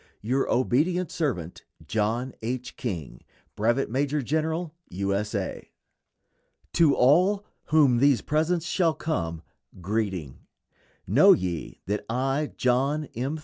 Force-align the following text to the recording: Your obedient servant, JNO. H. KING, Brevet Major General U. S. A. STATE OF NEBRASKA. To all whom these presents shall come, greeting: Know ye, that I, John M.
Your 0.23 0.49
obedient 0.51 1.11
servant, 1.11 1.63
JNO. 1.85 2.33
H. 2.41 2.75
KING, 2.75 3.21
Brevet 3.55 3.87
Major 3.87 4.23
General 4.23 4.73
U. 4.89 5.13
S. 5.13 5.35
A. 5.35 5.37
STATE 5.37 5.43
OF 5.43 5.53
NEBRASKA. 5.53 5.69
To 6.73 6.95
all 6.95 7.45
whom 7.65 7.99
these 7.99 8.21
presents 8.21 8.65
shall 8.65 8.95
come, 8.95 9.43
greeting: 9.79 10.39
Know 11.05 11.33
ye, 11.33 11.81
that 11.85 12.03
I, 12.09 12.51
John 12.57 13.09
M. 13.13 13.37